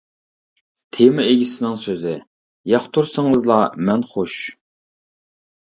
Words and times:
تېما 0.97 1.25
ئىگىسىنىڭ 1.33 1.77
سۆزى: 1.83 2.13
ياقتۇرسىڭىزلا 2.73 3.61
مەن 3.91 4.07
خۇش! 4.15 4.43